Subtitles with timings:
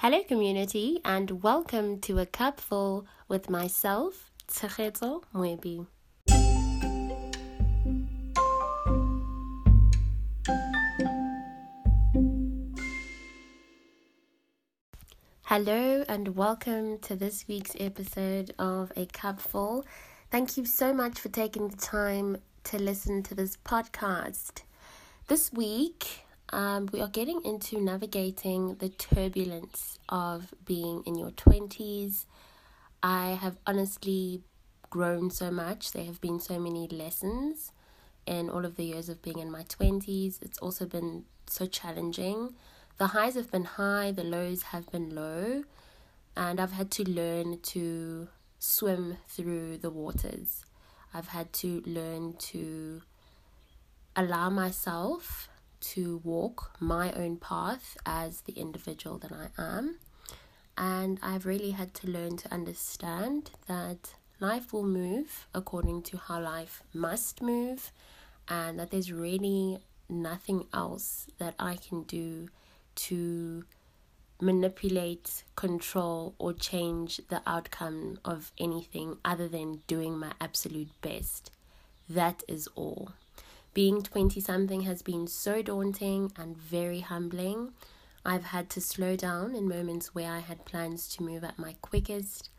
[0.00, 5.88] Hello, community, and welcome to A Cupful with myself, Tshegetso Mwebi.
[15.46, 19.84] Hello, and welcome to this week's episode of A Cupful.
[20.30, 24.62] Thank you so much for taking the time to listen to this podcast.
[25.26, 32.24] This week, um, we are getting into navigating the turbulence of being in your 20s.
[33.02, 34.42] I have honestly
[34.90, 35.92] grown so much.
[35.92, 37.72] There have been so many lessons
[38.26, 40.40] in all of the years of being in my 20s.
[40.42, 42.54] It's also been so challenging.
[42.98, 45.64] The highs have been high, the lows have been low,
[46.36, 48.28] and I've had to learn to
[48.58, 50.64] swim through the waters.
[51.14, 53.02] I've had to learn to
[54.16, 55.48] allow myself
[55.80, 59.98] to walk my own path as the individual that I am.
[60.76, 66.40] And I've really had to learn to understand that life will move according to how
[66.40, 67.92] life must move,
[68.48, 72.48] and that there's really nothing else that I can do
[72.94, 73.64] to
[74.40, 81.50] manipulate, control, or change the outcome of anything other than doing my absolute best.
[82.08, 83.12] That is all.
[83.78, 87.74] Being 20 something has been so daunting and very humbling.
[88.24, 91.76] I've had to slow down in moments where I had plans to move at my
[91.80, 92.50] quickest.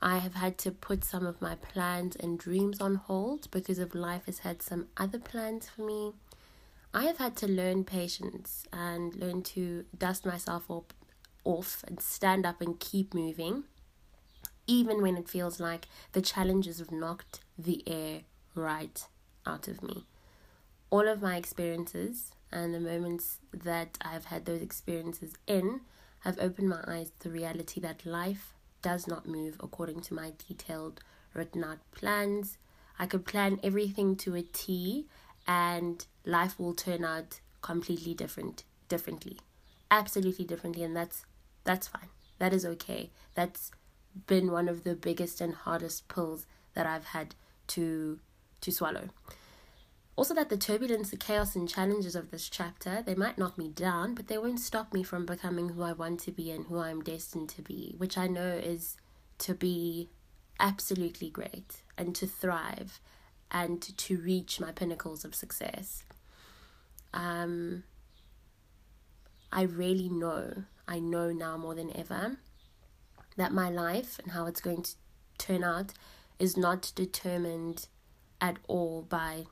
[0.00, 3.94] I have had to put some of my plans and dreams on hold because of
[3.94, 6.14] life has had some other plans for me.
[6.94, 10.84] I have had to learn patience and learn to dust myself off,
[11.44, 13.64] off and stand up and keep moving,
[14.66, 18.22] even when it feels like the challenges have knocked the air
[18.54, 19.06] right
[19.44, 20.06] out of me
[20.94, 25.80] all of my experiences and the moments that I've had those experiences in
[26.20, 30.34] have opened my eyes to the reality that life does not move according to my
[30.46, 31.00] detailed
[31.34, 32.58] written out plans.
[32.96, 35.08] I could plan everything to a T
[35.48, 39.38] and life will turn out completely different differently.
[39.90, 41.24] Absolutely differently and that's
[41.64, 42.10] that's fine.
[42.38, 43.10] That is okay.
[43.34, 43.72] That's
[44.28, 47.34] been one of the biggest and hardest pills that I've had
[47.74, 48.20] to
[48.60, 49.08] to swallow.
[50.16, 53.68] Also, that the turbulence, the chaos, and challenges of this chapter, they might knock me
[53.68, 56.78] down, but they won't stop me from becoming who I want to be and who
[56.78, 58.96] I'm destined to be, which I know is
[59.38, 60.10] to be
[60.60, 63.00] absolutely great and to thrive
[63.50, 66.04] and to reach my pinnacles of success.
[67.12, 67.82] Um,
[69.52, 72.36] I really know, I know now more than ever,
[73.36, 74.92] that my life and how it's going to
[75.38, 75.92] turn out
[76.38, 77.88] is not determined
[78.40, 79.46] at all by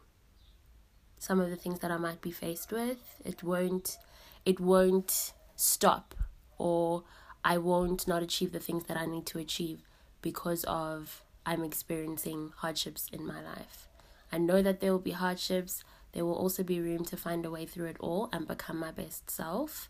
[1.22, 2.98] some of the things that I might be faced with.
[3.24, 3.96] It won't
[4.44, 6.16] it won't stop
[6.58, 7.04] or
[7.44, 9.82] I won't not achieve the things that I need to achieve
[10.20, 13.86] because of I'm experiencing hardships in my life.
[14.32, 15.84] I know that there will be hardships.
[16.10, 18.90] There will also be room to find a way through it all and become my
[18.90, 19.88] best self.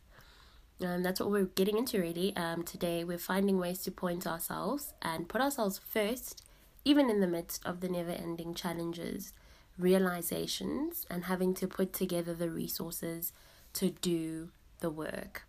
[0.81, 2.37] And that's what we're getting into really.
[2.37, 6.45] Um, today we're finding ways to point ourselves and put ourselves first,
[6.85, 9.33] even in the midst of the never ending challenges
[9.79, 13.33] realizations and having to put together the resources
[13.75, 14.51] to do
[14.81, 15.43] the work.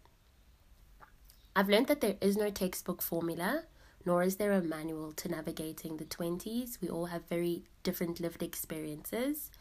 [1.56, 3.64] I've learned that there is no textbook formula,
[4.06, 6.82] nor is there a manual to navigating the 20s.
[6.82, 9.52] We all have very different lived experiences.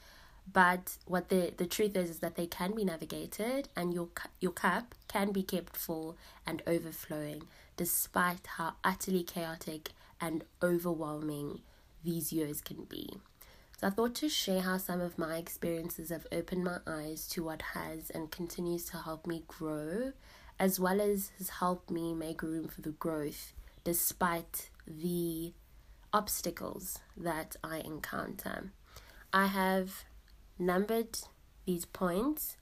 [0.51, 4.09] But what the, the truth is is that they can be navigated and your
[4.41, 7.45] your cup can be kept full and overflowing
[7.77, 9.91] despite how utterly chaotic
[10.21, 11.61] and overwhelming
[12.03, 13.21] these years can be.
[13.83, 17.43] So I thought to share how some of my experiences have opened my eyes to
[17.43, 20.13] what has and continues to help me grow,
[20.57, 25.53] as well as has helped me make room for the growth despite the
[26.13, 28.71] obstacles that I encounter.
[29.33, 30.05] I have
[30.61, 31.19] numbered
[31.67, 32.59] these points.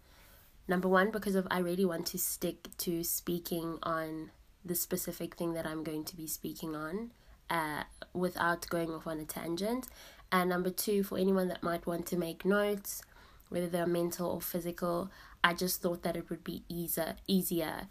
[0.66, 4.30] Number one, because of I really want to stick to speaking on
[4.64, 7.10] the specific thing that I'm going to be speaking on
[7.50, 7.82] uh,
[8.14, 9.88] without going off on a tangent.
[10.32, 13.02] And number two, for anyone that might want to make notes,
[13.48, 15.10] whether they're mental or physical,
[15.42, 17.88] I just thought that it would be easier easier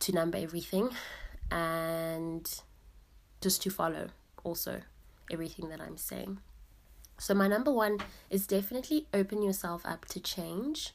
[0.00, 0.90] to number everything
[1.50, 2.60] and
[3.40, 4.08] just to follow
[4.42, 4.82] also
[5.30, 6.38] everything that I'm saying.
[7.18, 7.98] So my number one
[8.30, 10.92] is definitely open yourself up to change.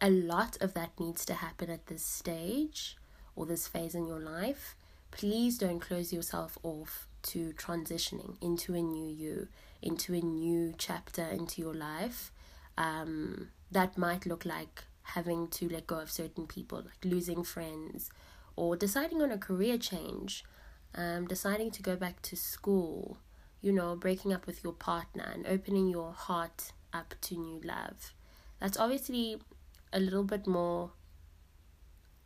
[0.00, 2.96] A lot of that needs to happen at this stage
[3.34, 4.76] or this phase in your life.
[5.10, 9.48] Please don't close yourself off to transitioning into a new you,
[9.82, 12.32] into a new chapter into your life.
[12.78, 18.10] Um, that might look like having to let go of certain people, like losing friends,
[18.56, 20.44] or deciding on a career change,
[20.94, 23.18] um, deciding to go back to school,
[23.60, 28.12] you know, breaking up with your partner and opening your heart up to new love.
[28.60, 29.40] That's obviously
[29.92, 30.92] a little bit more,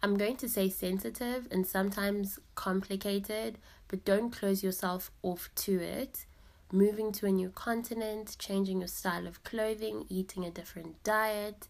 [0.03, 6.27] I'm going to say sensitive and sometimes complicated, but don't close yourself off to it.
[6.73, 11.69] Moving to a new continent, changing your style of clothing, eating a different diet,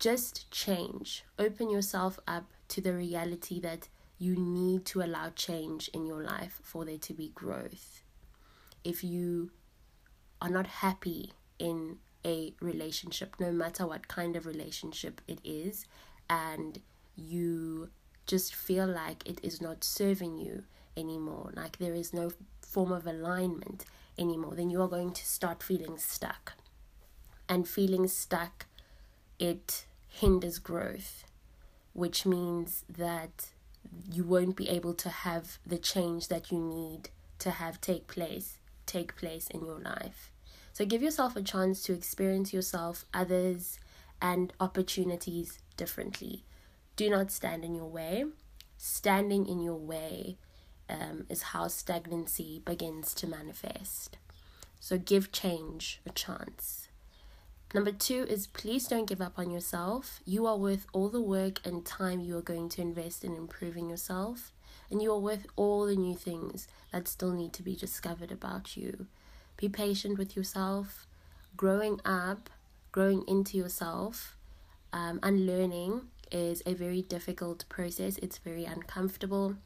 [0.00, 1.24] just change.
[1.38, 3.86] Open yourself up to the reality that
[4.18, 8.02] you need to allow change in your life for there to be growth.
[8.82, 9.52] If you
[10.42, 15.86] are not happy in a relationship, no matter what kind of relationship it is,
[16.28, 16.80] and
[17.14, 17.90] you
[18.26, 20.64] just feel like it is not serving you
[20.96, 23.84] anymore, like there is no form of alignment
[24.20, 26.54] anymore, then you are going to start feeling stuck.
[27.48, 28.66] And feeling stuck,
[29.38, 31.24] it hinders growth,
[31.94, 33.48] which means that
[34.12, 37.08] you won't be able to have the change that you need
[37.40, 40.30] to have take place take place in your life.
[40.72, 43.78] So give yourself a chance to experience yourself, others,
[44.20, 46.44] and opportunities differently.
[46.96, 48.24] Do not stand in your way.
[48.76, 50.38] Standing in your way
[50.90, 54.18] um, is how stagnancy begins to manifest.
[54.80, 56.88] So give change a chance.
[57.72, 60.20] Number two is please don't give up on yourself.
[60.24, 63.88] You are worth all the work and time you are going to invest in improving
[63.88, 64.52] yourself,
[64.90, 68.76] and you are worth all the new things that still need to be discovered about
[68.76, 69.06] you.
[69.56, 71.06] Be patient with yourself.
[71.56, 72.50] Growing up,
[72.90, 74.36] growing into yourself,
[74.92, 76.02] um, unlearning
[76.32, 78.18] is a very difficult process.
[78.18, 79.56] It's very uncomfortable.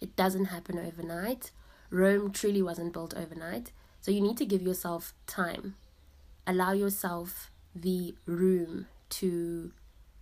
[0.00, 1.50] It doesn't happen overnight.
[1.90, 3.72] Rome truly wasn't built overnight.
[4.00, 5.76] So you need to give yourself time.
[6.46, 9.72] Allow yourself the room to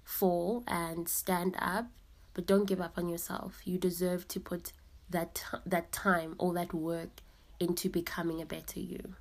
[0.05, 1.87] fall and stand up,
[2.35, 3.61] but don't give up on yourself.
[3.65, 4.73] You deserve to put
[5.09, 7.21] that that time all that work
[7.61, 9.15] into becoming a better you.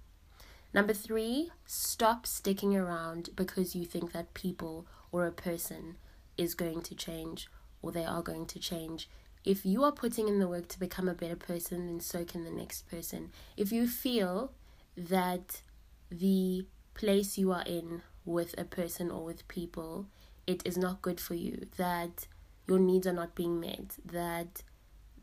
[0.74, 5.96] Number three, stop sticking around because you think that people or a person
[6.38, 7.48] is going to change
[7.82, 9.08] or they are going to change.
[9.46, 12.44] If you are putting in the work to become a better person, then so can
[12.44, 13.32] the next person.
[13.56, 14.52] If you feel
[14.98, 15.62] that
[16.10, 16.66] the
[16.96, 20.08] place you are in with a person or with people,
[20.48, 22.28] it is not good for you, that
[22.68, 24.64] your needs are not being met, that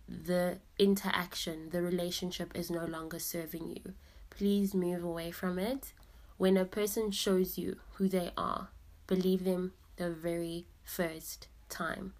[0.09, 3.95] the interaction, the relationship is no longer serving you.
[4.31, 5.93] Please move away from it.
[6.37, 8.69] When a person shows you who they are,
[9.07, 12.15] believe them the very first time.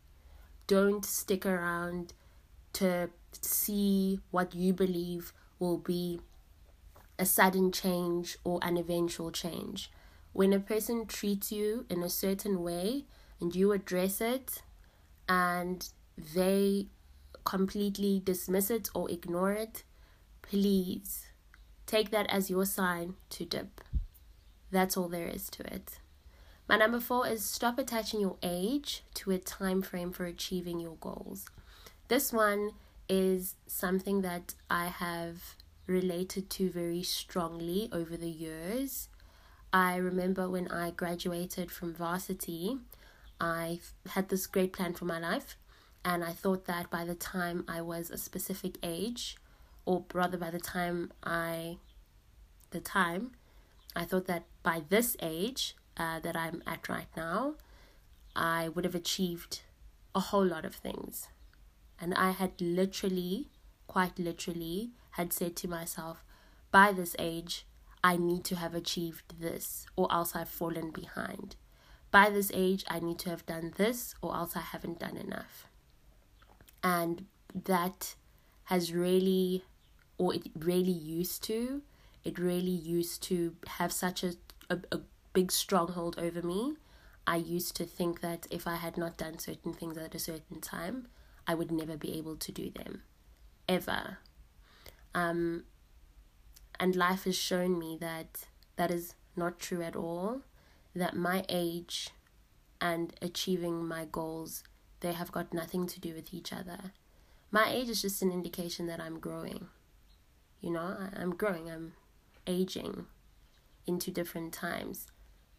[0.67, 2.13] Don't stick around
[2.75, 3.11] to
[3.41, 6.21] see what you believe will be
[7.19, 9.91] a sudden change or an eventual change.
[10.33, 13.05] When a person treats you in a certain way
[13.41, 14.63] and you address it
[15.29, 15.89] and
[16.35, 16.87] they
[17.45, 19.85] completely dismiss it or ignore it,
[20.41, 21.27] please
[21.87, 23.81] take that as your sign to dip.
[24.71, 25.99] That's all there is to it.
[26.73, 30.97] My number four is stop attaching your age to a time frame for achieving your
[31.03, 31.51] goals.
[32.09, 32.71] This one
[33.11, 39.11] is something that I have related to very strongly over the years.
[39.71, 42.79] I remember when I graduated from varsity,
[43.39, 45.59] I had this great plan for my life
[46.07, 49.37] and I thought that by the time I was a specific age,
[49.85, 51.77] or rather by the time I,
[52.71, 53.33] the time,
[53.95, 57.55] I thought that by this age uh, that I'm at right now,
[58.35, 59.63] I would have achieved
[60.15, 61.29] a whole lot of things.
[62.01, 63.49] And I had literally,
[63.87, 66.25] quite literally, had said to myself,
[66.71, 67.67] by this age,
[68.03, 71.57] I need to have achieved this, or else I've fallen behind.
[72.11, 75.69] By this age, I need to have done this, or else I haven't done enough
[76.83, 78.15] and that
[78.65, 79.65] has really
[80.19, 81.83] or it really used to
[82.25, 84.35] it really used to have such a,
[84.71, 85.01] a, a
[85.33, 86.75] big stronghold over me
[87.27, 90.61] i used to think that if i had not done certain things at a certain
[90.61, 91.07] time
[91.47, 93.03] i would never be able to do them
[93.69, 94.19] ever
[95.15, 95.65] um
[96.79, 98.47] and life has shown me that
[98.77, 100.43] that is not true at all
[100.95, 102.11] that my age
[102.81, 104.65] and achieving my goals
[105.03, 106.93] they have got nothing to do with each other.
[107.51, 109.67] My age is just an indication that I'm growing.
[110.61, 111.95] You know, I'm growing, I'm
[112.47, 113.07] aging
[113.87, 115.09] into different times.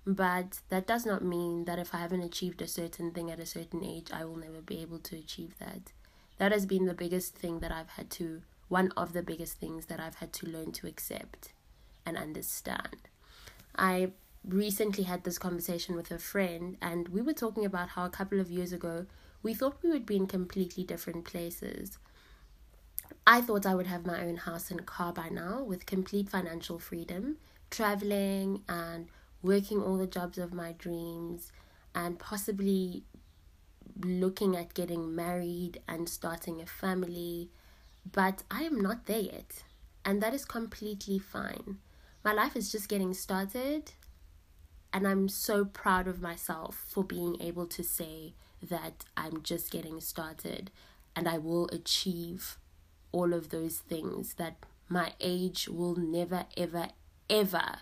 [0.05, 3.45] But that does not mean that if I haven't achieved a certain thing at a
[3.45, 5.93] certain age, I will never be able to achieve that.
[6.38, 9.86] That has been the biggest thing that I've had to, one of the biggest things
[9.86, 11.53] that I've had to learn to accept
[12.05, 12.98] and understand.
[13.77, 14.12] I
[14.45, 18.41] recently had this conversation with a friend, and we were talking about how a couple
[18.41, 19.05] of years ago
[19.41, 21.98] we thought we would be in completely different places.
[23.25, 26.77] I thought I would have my own house and car by now with complete financial
[26.77, 27.38] freedom,
[27.69, 29.07] traveling and
[29.44, 31.52] working all the jobs of my dreams,
[31.94, 33.04] and possibly
[34.04, 37.52] looking at getting married and starting a family.
[38.12, 39.64] But I am not there yet,
[40.04, 41.78] and that is completely fine.
[42.24, 43.92] My life is just getting started,
[44.92, 50.00] and I'm so proud of myself for being able to say that I'm just getting
[50.00, 50.72] started
[51.16, 52.58] and I will achieve
[53.12, 56.88] all of those things that my age will never, ever,
[57.30, 57.78] ever,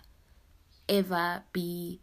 [0.88, 2.00] ever be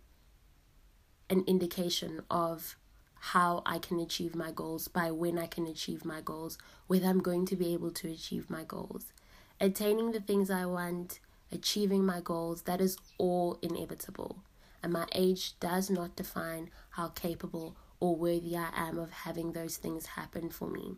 [1.30, 2.76] an indication of
[3.22, 6.58] how I can achieve my goals, by when I can achieve my goals,
[6.88, 9.12] whether I'm going to be able to achieve my goals.
[9.60, 11.20] Attaining the things I want,
[11.52, 14.44] achieving my goals, that is all inevitable.
[14.82, 19.76] And my age does not define how capable or worthy I am of having those
[19.76, 20.96] things happen for me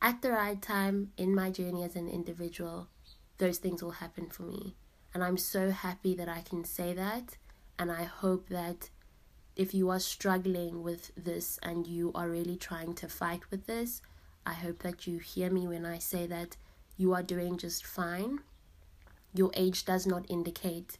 [0.00, 2.88] at the right time in my journey as an individual,
[3.38, 4.74] those things will happen for me.
[5.14, 7.36] And I'm so happy that I can say that.
[7.78, 8.90] And I hope that
[9.56, 14.00] if you are struggling with this and you are really trying to fight with this,
[14.46, 16.56] I hope that you hear me when I say that
[16.96, 18.40] you are doing just fine.
[19.34, 20.98] Your age does not indicate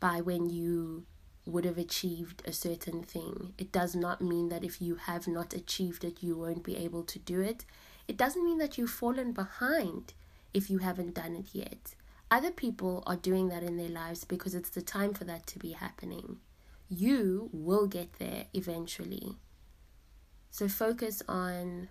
[0.00, 1.04] by when you
[1.46, 3.54] would have achieved a certain thing.
[3.56, 7.04] It does not mean that if you have not achieved it, you won't be able
[7.04, 7.64] to do it.
[8.08, 10.12] It doesn't mean that you've fallen behind
[10.52, 11.94] if you haven't done it yet.
[12.30, 15.58] Other people are doing that in their lives because it's the time for that to
[15.58, 16.38] be happening.
[16.88, 19.36] You will get there eventually.
[20.50, 21.88] So focus on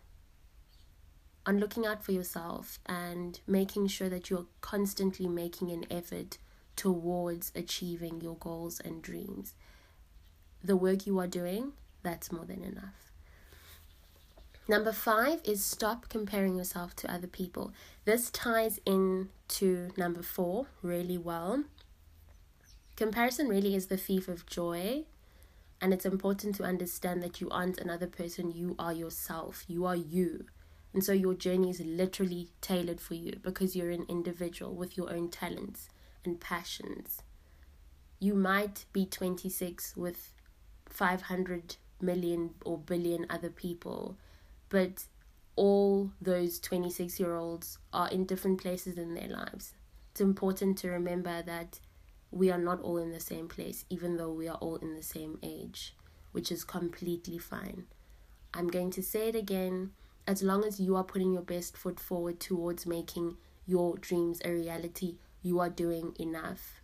[1.46, 6.40] on looking out for yourself and making sure that you're constantly making an effort
[6.76, 9.54] towards achieving your goals and dreams.
[10.64, 13.12] The work you are doing, that's more than enough.
[14.68, 17.72] Number five is stop comparing yourself to other people.
[18.06, 21.66] This ties in to number four really well.
[22.96, 25.04] Comparison really is the thief of joy,
[25.80, 29.96] and it's important to understand that you aren't another person, you are yourself, you are
[29.96, 30.46] you.
[30.94, 35.12] And so your journey is literally tailored for you because you're an individual with your
[35.12, 35.90] own talents
[36.24, 37.22] and passions.
[38.20, 40.34] You might be 26 with
[40.90, 44.18] 500 million or billion other people
[44.76, 45.06] but
[45.56, 49.74] all those 26 year olds are in different places in their lives.
[50.12, 51.80] It's important to remember that
[52.30, 55.02] we are not all in the same place, even though we are all in the
[55.02, 55.96] same age,
[56.34, 57.86] which is completely fine.
[58.54, 59.92] I'm going to say it again
[60.28, 64.52] as long as you are putting your best foot forward towards making your dreams a
[64.52, 66.82] reality, you are doing enough.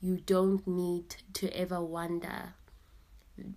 [0.00, 2.54] You don't need to ever wonder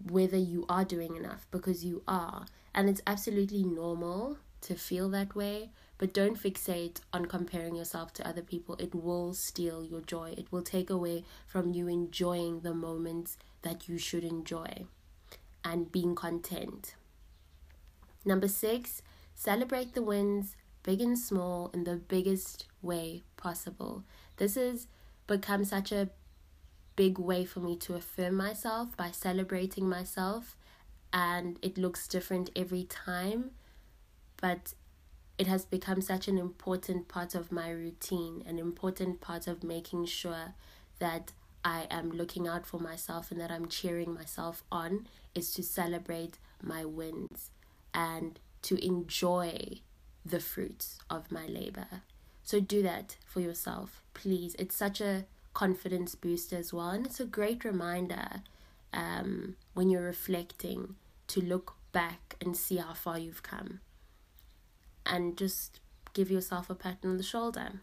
[0.04, 2.46] whether you are doing enough because you are.
[2.74, 8.28] And it's absolutely normal to feel that way, but don't fixate on comparing yourself to
[8.28, 8.76] other people.
[8.80, 13.88] It will steal your joy, it will take away from you enjoying the moments that
[13.88, 14.86] you should enjoy
[15.64, 16.96] and being content.
[18.26, 19.02] Number six,
[19.36, 24.04] celebrate the wins, big and small, in the biggest way possible.
[24.38, 24.88] This has
[25.28, 26.10] become such a
[26.96, 30.58] big way for me to affirm myself by celebrating myself
[31.12, 33.52] and it looks different every time
[34.42, 34.74] but
[35.38, 40.06] it has become such an important part of my routine an important part of making
[40.06, 40.54] sure
[41.00, 41.32] that
[41.64, 46.38] I am looking out for myself and that I'm cheering myself on is to celebrate
[46.64, 47.52] my wins
[47.94, 49.82] and to enjoy
[50.26, 51.88] the fruits of my labor.
[52.44, 54.56] So do that for yourself, please.
[54.58, 56.90] It's such a confidence boost as well.
[56.90, 58.42] And it's a great reminder
[58.94, 60.96] um, when you're reflecting
[61.28, 63.80] to look back and see how far you've come
[65.06, 65.80] and just
[66.14, 67.82] give yourself a pat on the shoulder.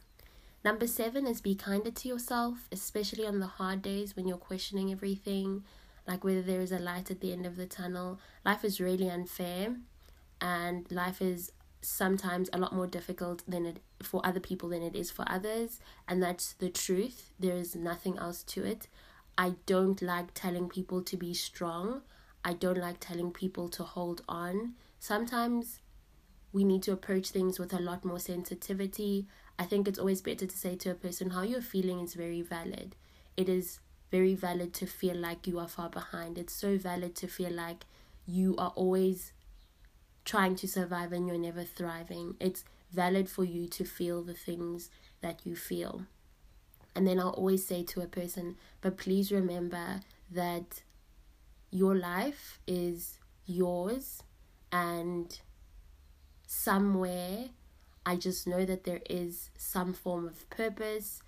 [0.64, 4.90] Number seven is be kinder to yourself, especially on the hard days when you're questioning
[4.90, 5.64] everything,
[6.06, 8.18] like whether there is a light at the end of the tunnel.
[8.44, 9.76] Life is really unfair,
[10.40, 14.96] and life is sometimes a lot more difficult than it for other people than it
[14.96, 18.88] is for others and that's the truth there is nothing else to it
[19.38, 22.02] i don't like telling people to be strong.
[22.46, 24.74] I don't like telling people to hold on.
[25.00, 25.80] Sometimes
[26.52, 29.26] we need to approach things with a lot more sensitivity.
[29.58, 32.42] I think it's always better to say to a person how you're feeling is very
[32.42, 32.94] valid.
[33.36, 33.80] It is
[34.12, 36.38] very valid to feel like you are far behind.
[36.38, 37.84] It's so valid to feel like
[38.26, 39.32] you are always
[40.24, 42.36] trying to survive and you're never thriving.
[42.38, 44.88] It's valid for you to feel the things
[45.20, 46.06] that you feel.
[46.96, 50.00] And then I'll always say to a person, but please remember
[50.30, 50.82] that
[51.70, 54.22] your life is yours
[54.72, 55.38] and
[56.46, 57.50] somewhere
[58.08, 61.20] I just know that there is some form of purpose.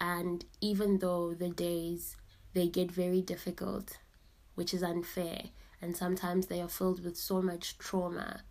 [0.00, 2.16] And even though the days
[2.54, 3.98] they get very difficult,
[4.56, 5.44] which is unfair,
[5.80, 8.42] and sometimes they are filled with so much trauma,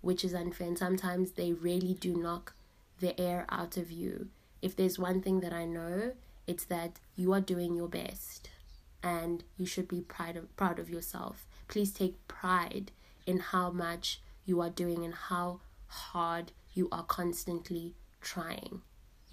[0.00, 2.54] which is unfair, and sometimes they really do knock
[3.00, 4.28] the air out of you.
[4.64, 6.12] If there's one thing that I know,
[6.46, 8.50] it's that you are doing your best
[9.02, 11.46] and you should be proud of, proud of yourself.
[11.68, 12.90] Please take pride
[13.26, 18.80] in how much you are doing and how hard you are constantly trying.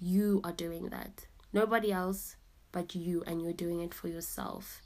[0.00, 2.36] You are doing that nobody else
[2.70, 4.82] but you, and you're doing it for yourself.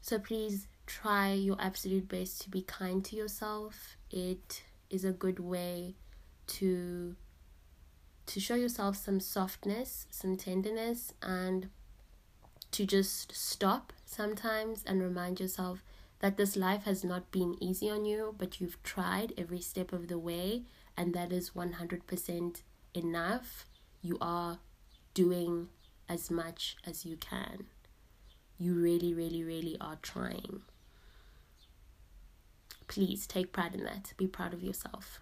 [0.00, 3.96] So please try your absolute best to be kind to yourself.
[4.10, 5.96] It is a good way
[6.46, 7.14] to
[8.28, 11.70] to show yourself some softness, some tenderness and
[12.72, 15.82] to just stop sometimes and remind yourself
[16.20, 20.08] that this life has not been easy on you, but you've tried every step of
[20.08, 20.64] the way,
[20.96, 23.66] and that is 100% enough.
[24.02, 24.58] You are
[25.14, 25.68] doing
[26.08, 27.66] as much as you can.
[28.58, 30.62] You really, really, really are trying.
[32.88, 34.12] Please take pride in that.
[34.16, 35.20] Be proud of yourself.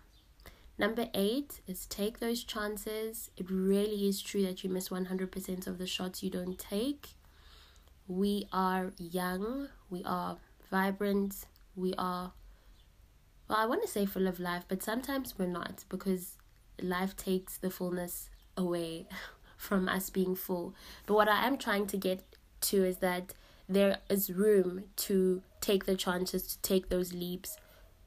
[0.78, 3.30] Number eight is take those chances.
[3.36, 7.14] It really is true that you miss 100% of the shots you don't take.
[8.08, 10.36] We are young, we are
[10.70, 12.32] vibrant, we are,
[13.48, 16.36] well, I want to say full of life, but sometimes we're not because
[16.80, 19.06] life takes the fullness away
[19.56, 20.74] from us being full.
[21.06, 22.22] But what I am trying to get
[22.62, 23.34] to is that
[23.68, 27.56] there is room to take the chances, to take those leaps.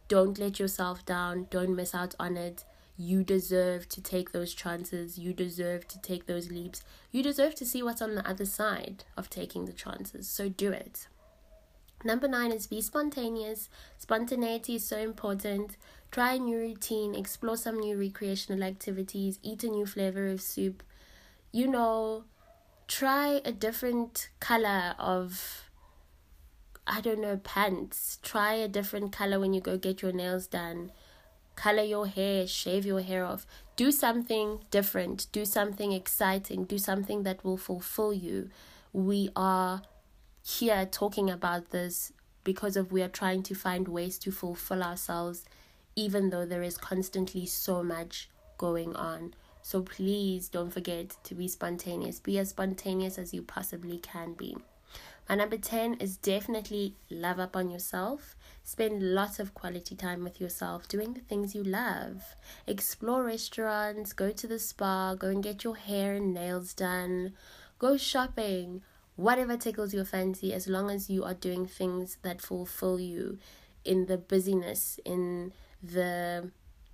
[0.10, 1.48] Don't let yourself down.
[1.50, 2.66] Don't miss out on it.
[2.98, 5.18] You deserve to take those chances.
[5.18, 6.84] You deserve to take those leaps.
[7.12, 10.28] You deserve to see what's on the other side of taking the chances.
[10.28, 11.08] So do it.
[12.04, 13.70] Number nine is be spontaneous.
[13.98, 15.78] Spontaneity is so important.
[16.12, 20.82] Try a new routine, explore some new recreational activities, eat a new flavor of soup,
[21.52, 22.24] you know,
[22.88, 25.69] try a different color of
[26.92, 28.18] I don't know, pants.
[28.24, 30.92] Try a different color when you go get your nails done.
[31.56, 33.46] Color your hair, shave your hair off.
[33.76, 35.28] Do something different.
[35.32, 36.64] Do something exciting.
[36.64, 38.50] Do something that will fulfill you.
[38.92, 39.84] We are
[40.44, 42.12] here talking about this
[42.44, 45.46] because of we are trying to find ways to fulfill ourselves
[45.96, 49.36] even though there is constantly so much going on.
[49.62, 52.20] So please don't forget to be spontaneous.
[52.20, 54.56] Be as spontaneous as you possibly can be.
[55.30, 58.36] And number 10 is definitely love up on yourself.
[58.64, 62.36] Spend lots of quality time with yourself doing the things you love.
[62.66, 67.34] Explore restaurants, go to the spa, go and get your hair and nails done,
[67.78, 68.82] go shopping,
[69.18, 73.38] whatever tickles your fancy, as long as you are doing things that fulfill you
[73.86, 76.50] in the busyness, in the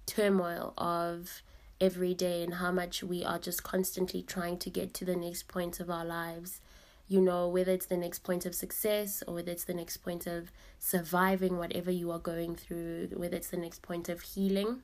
[0.05, 1.41] turmoil of
[1.79, 5.47] every day and how much we are just constantly trying to get to the next
[5.47, 6.59] point of our lives.
[7.07, 10.25] You know, whether it's the next point of success or whether it's the next point
[10.25, 14.81] of surviving whatever you are going through, whether it's the next point of healing.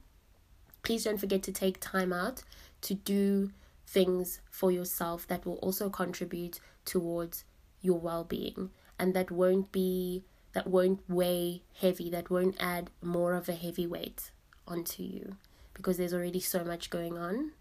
[0.84, 2.43] Please don't forget to take time out
[2.81, 3.51] to do
[3.88, 7.43] things for yourself that will also contribute towards
[7.81, 13.49] your well-being and that won't be that won't weigh heavy that won't add more of
[13.49, 14.31] a heavy weight
[14.67, 15.36] onto you
[15.73, 17.51] because there's already so much going on.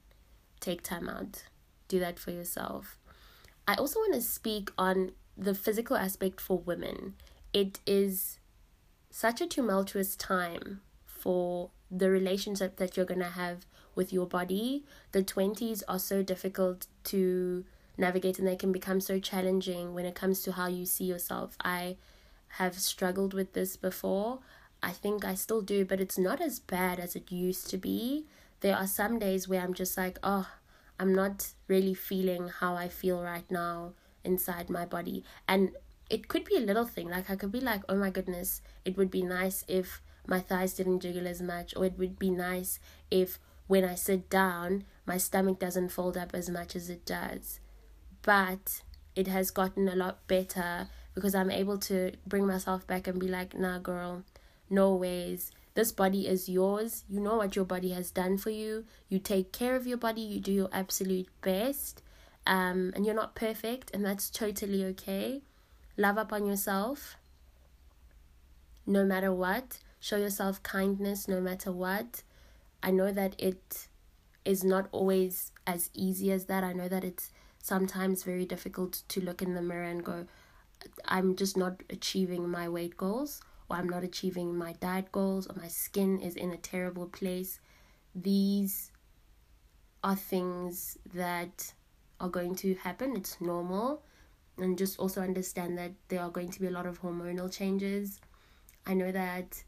[0.60, 1.44] Take time out.
[1.88, 2.98] Do that for yourself.
[3.70, 7.14] I also want to speak on the physical aspect for women.
[7.52, 8.40] It is
[9.10, 14.84] such a tumultuous time for the relationship that you're going to have with your body.
[15.12, 17.64] The 20s are so difficult to
[17.96, 21.56] navigate and they can become so challenging when it comes to how you see yourself.
[21.62, 21.96] I
[22.58, 24.40] have struggled with this before.
[24.82, 28.26] I think I still do, but it's not as bad as it used to be.
[28.62, 30.48] There are some days where I'm just like, oh,
[31.00, 35.24] I'm not really feeling how I feel right now inside my body.
[35.48, 35.70] And
[36.10, 37.08] it could be a little thing.
[37.08, 40.74] Like, I could be like, oh my goodness, it would be nice if my thighs
[40.74, 42.78] didn't jiggle as much, or it would be nice
[43.10, 47.60] if when I sit down, my stomach doesn't fold up as much as it does.
[48.20, 48.82] But
[49.16, 53.28] it has gotten a lot better because I'm able to bring myself back and be
[53.28, 54.24] like, nah, girl,
[54.68, 55.50] no ways.
[55.80, 57.04] This body is yours.
[57.08, 58.84] You know what your body has done for you.
[59.08, 60.20] You take care of your body.
[60.20, 62.02] You do your absolute best.
[62.46, 65.40] Um, and you're not perfect, and that's totally okay.
[65.96, 67.16] Love up on yourself
[68.84, 69.78] no matter what.
[70.00, 72.24] Show yourself kindness no matter what.
[72.82, 73.88] I know that it
[74.44, 76.62] is not always as easy as that.
[76.62, 80.26] I know that it's sometimes very difficult to look in the mirror and go,
[81.06, 83.40] I'm just not achieving my weight goals
[83.70, 87.60] or I'm not achieving my diet goals or my skin is in a terrible place.
[88.14, 88.90] these
[90.02, 91.72] are things that
[92.18, 93.16] are going to happen.
[93.16, 94.02] It's normal.
[94.58, 98.20] And just also understand that there are going to be a lot of hormonal changes.
[98.86, 99.62] I know that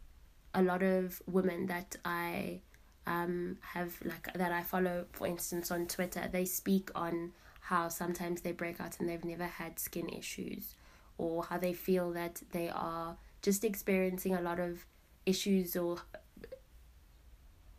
[0.54, 2.60] a lot of women that I
[3.06, 8.40] um have like that I follow for instance on Twitter, they speak on how sometimes
[8.42, 10.74] they break out and they've never had skin issues
[11.18, 14.86] or how they feel that they are just experiencing a lot of
[15.26, 15.98] issues or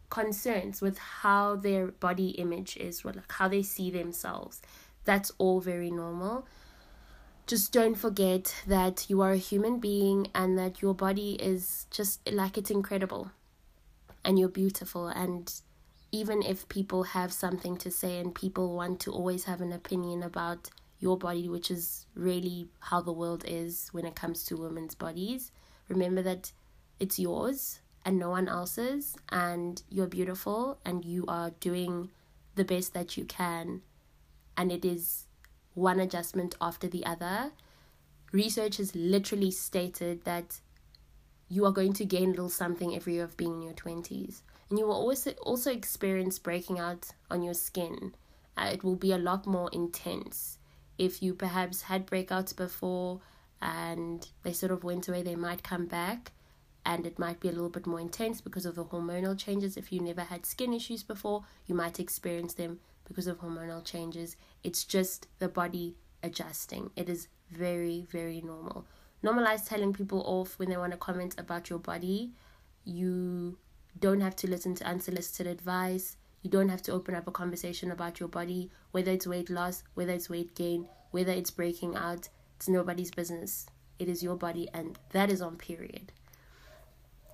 [0.09, 4.61] concerns with how their body image is, like how they see themselves.
[5.05, 6.45] That's all very normal.
[7.47, 12.31] Just don't forget that you are a human being and that your body is just
[12.31, 13.31] like it's incredible
[14.23, 15.07] and you're beautiful.
[15.07, 15.51] And
[16.11, 20.21] even if people have something to say and people want to always have an opinion
[20.21, 20.69] about
[21.03, 25.51] your body, which is really how the world is when it comes to women's bodies,
[25.89, 26.53] remember that
[26.97, 32.09] it's yours and no one else's, and you're beautiful and you are doing
[32.55, 33.81] the best that you can,
[34.55, 35.27] and it is
[35.73, 37.51] one adjustment after the other.
[38.31, 40.61] Research has literally stated that
[41.49, 44.41] you are going to gain a little something every year of being in your 20s.
[44.69, 48.15] And you will also, also experience breaking out on your skin.
[48.57, 50.57] Uh, it will be a lot more intense.
[51.03, 53.19] If you perhaps had breakouts before
[53.61, 56.31] and they sort of went away, they might come back
[56.85, 59.75] and it might be a little bit more intense because of the hormonal changes.
[59.75, 64.37] If you never had skin issues before, you might experience them because of hormonal changes.
[64.63, 66.91] It's just the body adjusting.
[66.95, 68.85] It is very, very normal.
[69.21, 72.31] Normalize telling people off when they want to comment about your body.
[72.85, 73.57] You
[73.99, 76.15] don't have to listen to unsolicited advice.
[76.43, 79.83] You don't have to open up a conversation about your body, whether it's weight loss,
[79.93, 82.27] whether it's weight gain, whether it's breaking out.
[82.57, 83.65] It's nobody's business.
[83.97, 86.11] It is your body, and that is on period.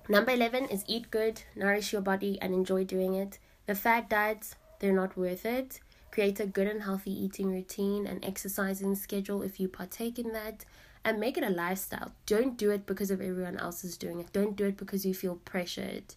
[0.08, 3.40] Number 11 is eat good, nourish your body, and enjoy doing it.
[3.66, 5.80] The fad diets, they're not worth it.
[6.12, 10.64] Create a good and healthy eating routine and exercising schedule if you partake in that,
[11.04, 12.12] and make it a lifestyle.
[12.26, 14.32] Don't do it because of everyone else is doing it.
[14.32, 16.14] Don't do it because you feel pressured.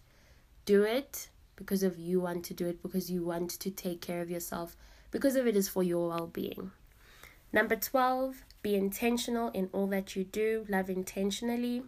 [0.64, 4.20] Do it because of you want to do it, because you want to take care
[4.20, 4.76] of yourself,
[5.10, 6.70] because of it is for your well being.
[7.52, 10.66] Number 12, be intentional in all that you do.
[10.68, 11.84] Love intentionally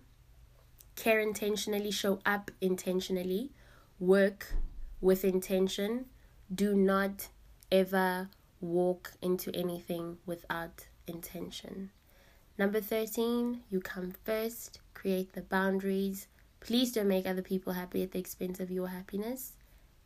[0.96, 3.52] care intentionally, show up intentionally,
[4.00, 4.54] work
[5.00, 6.06] with intention.
[6.52, 7.28] Do not
[7.70, 11.90] ever walk into anything without intention.
[12.58, 16.26] Number 13, you come first, create the boundaries.
[16.66, 19.52] Please don't make other people happy at the expense of your happiness.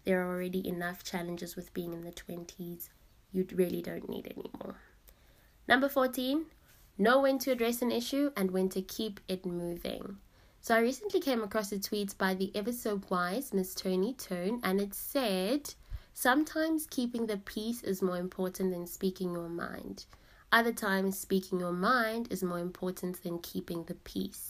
[0.04, 2.90] There are already enough challenges with being in the 20s.
[3.32, 4.76] You really don't need any more.
[5.66, 6.44] Number 14,
[6.98, 10.18] know when to address an issue and when to keep it moving.
[10.60, 14.60] So I recently came across a tweet by the ever so wise Miss Tony Tone,
[14.62, 15.72] and it said,
[16.12, 20.04] Sometimes keeping the peace is more important than speaking your mind.
[20.52, 24.49] Other times, speaking your mind is more important than keeping the peace.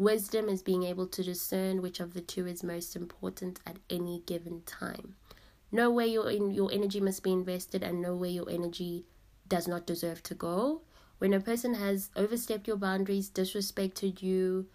[0.00, 4.22] Wisdom is being able to discern which of the two is most important at any
[4.24, 5.14] given time.
[5.70, 9.04] Know where your, your energy must be invested and know where your energy
[9.46, 10.80] does not deserve to go.
[11.18, 14.68] When a person has overstepped your boundaries, disrespected you,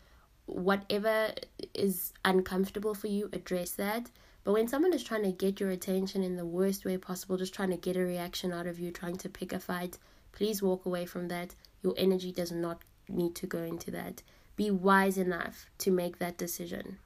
[0.45, 1.29] whatever
[1.73, 4.11] is uncomfortable for you, address that.
[4.43, 7.55] But when someone is trying to get your attention in the worst way possible, just
[7.55, 9.97] trying to get a reaction out of you, trying to pick a fight,
[10.33, 11.55] please walk away from that.
[11.81, 14.21] Your energy does not need to go into that.
[14.55, 16.97] Be wise enough to make that decision.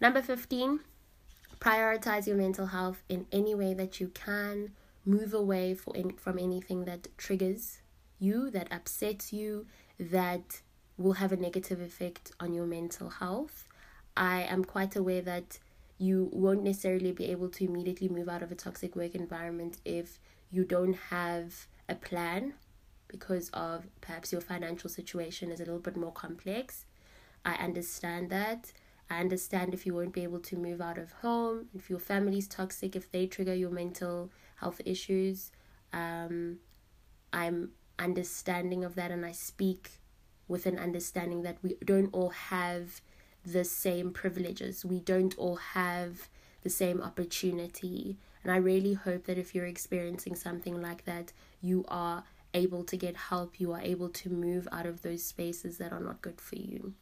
[0.00, 0.80] Number 15,
[1.58, 4.72] prioritize your mental health in any way that you can.
[5.04, 7.78] Move away from anything that triggers
[8.18, 9.66] you, that upsets you,
[9.98, 10.60] that
[10.96, 13.66] will have a negative effect on your mental health.
[14.16, 15.58] I am quite aware that
[15.98, 20.18] you won't necessarily be able to immediately move out of a toxic work environment if
[20.50, 22.54] you don't have a plan
[23.16, 26.84] because of perhaps your financial situation is a little bit more complex.
[27.44, 28.72] I understand that.
[29.08, 32.48] I understand if you won't be able to move out of home, if your family's
[32.48, 35.52] toxic, if they trigger your mental health issues.
[35.92, 36.58] Um,
[37.32, 40.00] I'm understanding of that and I speak
[40.48, 43.00] with an understanding that we don't all have
[43.46, 44.84] the same privileges.
[44.84, 46.28] We don't all have
[46.62, 48.16] the same opportunity.
[48.42, 52.96] And I really hope that if you're experiencing something like that, you are able to
[52.96, 56.40] get help, you are able to move out of those spaces that are not good
[56.40, 56.94] for you.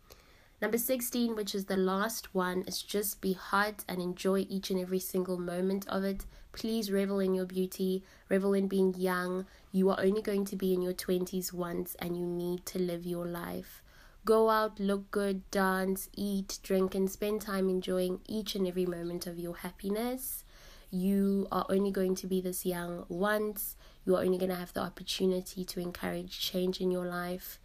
[0.60, 4.78] Number 16, which is the last one, is just be hot and enjoy each and
[4.78, 6.24] every single moment of it.
[6.52, 9.46] Please revel in your beauty, revel in being young.
[9.72, 13.04] You are only going to be in your 20s once and you need to live
[13.04, 13.82] your life.
[14.24, 19.26] Go out, look good, dance, eat, drink, and spend time enjoying each and every moment
[19.26, 20.44] of your happiness.
[20.92, 23.76] You are only going to be this young once.
[24.04, 27.58] You are only going to have the opportunity to encourage change in your life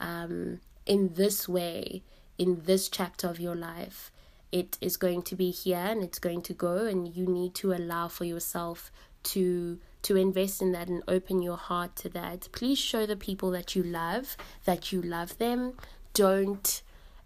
[0.00, 2.02] um, in this way,
[2.38, 4.10] in this chapter of your life.
[4.50, 7.72] It is going to be here and it's going to go, and you need to
[7.72, 8.90] allow for yourself
[9.24, 12.48] to to invest in that and open your heart to that.
[12.52, 15.72] Please show the people that you love that you love them.
[16.12, 16.82] Don't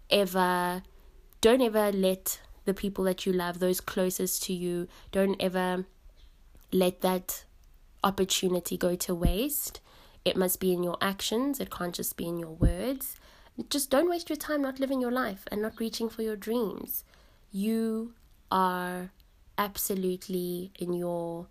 [0.09, 0.81] ever
[1.41, 5.85] don't ever let the people that you love, those closest to you, don't ever
[6.71, 7.43] let that
[8.03, 9.81] opportunity go to waste.
[10.25, 13.15] It must be in your actions, it can't just be in your words.
[13.69, 17.03] Just don't waste your time not living your life and not reaching for your dreams.
[17.51, 18.13] You
[18.51, 19.11] are
[19.57, 21.47] absolutely in your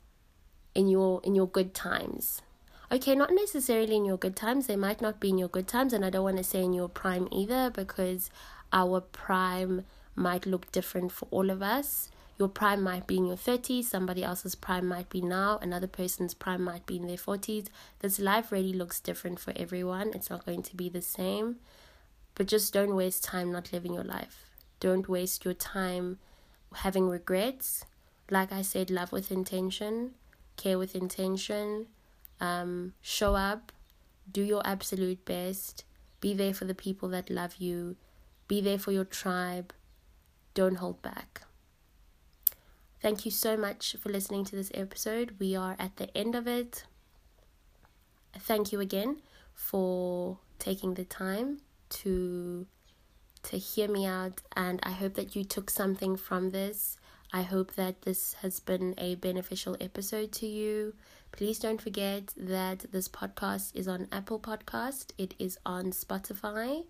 [0.74, 2.42] in your in your good times.
[2.90, 4.66] Okay, not necessarily in your good times.
[4.66, 6.72] They might not be in your good times and I don't want to say in
[6.72, 8.30] your prime either because
[8.72, 9.84] our prime
[10.14, 12.10] might look different for all of us.
[12.38, 16.34] Your prime might be in your 30s, somebody else's prime might be now, another person's
[16.34, 17.66] prime might be in their 40s.
[17.98, 20.12] This life really looks different for everyone.
[20.14, 21.56] It's not going to be the same.
[22.36, 24.46] But just don't waste time not living your life.
[24.78, 26.18] Don't waste your time
[26.72, 27.84] having regrets.
[28.30, 30.12] Like I said, love with intention,
[30.56, 31.86] care with intention,
[32.40, 33.72] um, show up,
[34.30, 35.84] do your absolute best,
[36.20, 37.96] be there for the people that love you,
[38.46, 39.72] be there for your tribe.
[40.54, 41.47] Don't hold back.
[43.00, 45.36] Thank you so much for listening to this episode.
[45.38, 46.84] We are at the end of it.
[48.36, 49.22] Thank you again
[49.54, 51.58] for taking the time
[51.90, 52.66] to
[53.44, 56.96] to hear me out and I hope that you took something from this.
[57.32, 60.94] I hope that this has been a beneficial episode to you.
[61.30, 65.12] Please don't forget that this podcast is on Apple Podcast.
[65.18, 66.84] It is on Spotify.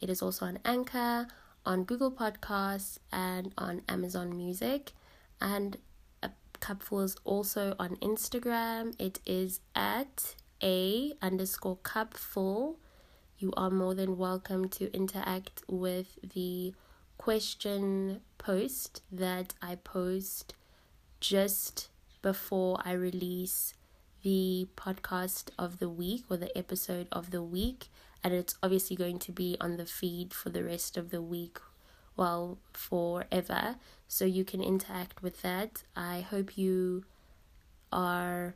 [0.00, 1.26] It is also on Anchor,
[1.66, 4.92] on Google Podcasts, and on Amazon Music
[5.40, 5.78] and
[6.22, 8.94] a cupful is also on Instagram.
[8.98, 12.78] It is at a underscore cupful.
[13.38, 16.74] You are more than welcome to interact with the
[17.16, 20.54] question post that I post
[21.20, 21.88] just
[22.22, 23.74] before I release
[24.22, 27.88] the podcast of the week or the episode of the week.
[28.22, 31.58] And it's obviously going to be on the feed for the rest of the week
[32.16, 33.76] well forever
[34.08, 37.04] so you can interact with that i hope you
[37.92, 38.54] are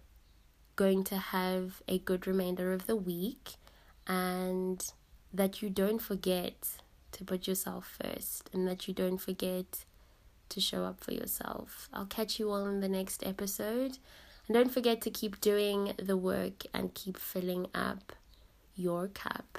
[0.77, 3.55] going to have a good remainder of the week
[4.07, 4.93] and
[5.33, 6.69] that you don't forget
[7.13, 9.85] to put yourself first and that you don't forget
[10.49, 11.89] to show up for yourself.
[11.93, 13.99] I'll catch you all in the next episode.
[14.47, 18.13] And don't forget to keep doing the work and keep filling up
[18.77, 19.59] your cup.